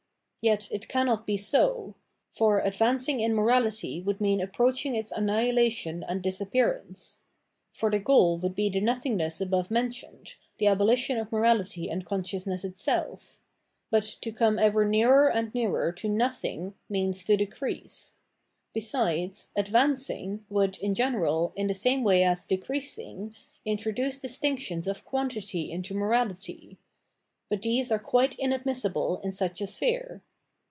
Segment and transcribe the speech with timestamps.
[0.43, 1.93] Yet it cannot be so;
[2.31, 7.19] for advancing in morality would mean approaching its annihilation and disappearance.
[7.71, 12.23] For the goal would be the nothingness above mentioned, the abolition of morality and con
[12.23, 13.37] sciousness itself:
[13.91, 18.15] but to come ever nearer and nearer to nothing means to decrease.
[18.73, 25.71] Besides," advancing would, in general, in the same way as "decreasing," introduce distinctions of quantity
[25.71, 26.79] into morality:
[27.47, 30.23] but these are quite inadmissible in such a sphere.